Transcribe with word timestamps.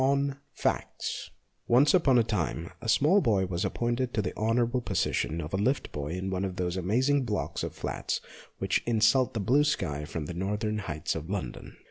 V 0.01 0.03
ON 0.03 0.37
FACTS 0.55 1.29
ONCE 1.67 1.93
upon 1.93 2.17
a 2.17 2.23
time 2.23 2.71
a 2.81 2.89
small 2.89 3.21
boy 3.21 3.45
was 3.45 3.63
appointed 3.63 4.15
to 4.15 4.21
the 4.23 4.35
honourable 4.35 4.81
position 4.81 5.39
of 5.39 5.53
lift 5.53 5.91
boy 5.91 6.07
in 6.13 6.31
one 6.31 6.43
of 6.43 6.55
those 6.55 6.75
amazing 6.75 7.23
blocks 7.23 7.61
of 7.61 7.75
flats 7.75 8.19
which 8.57 8.81
insult 8.87 9.35
the 9.35 9.39
blue 9.39 9.63
sky 9.63 10.03
from 10.03 10.25
the 10.25 10.33
northern 10.33 10.79
heights 10.79 11.13
of 11.13 11.29
London. 11.29 11.77